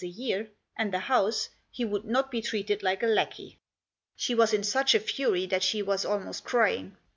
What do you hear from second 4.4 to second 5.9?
in such a fury that she